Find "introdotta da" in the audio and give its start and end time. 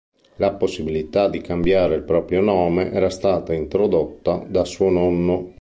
3.53-4.65